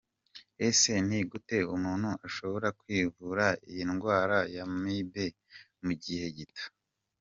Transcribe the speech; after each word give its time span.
Ese 0.67 0.91
ni 1.07 1.19
gute 1.29 1.57
umuntu 1.75 2.09
ashobora 2.27 2.67
kwivura 2.79 3.45
iyi 3.69 3.83
ndwara 3.91 4.37
ya 4.55 4.63
amibe 4.69 5.25
mu 5.83 5.91
gihe 6.03 6.25
gito?. 6.37 6.65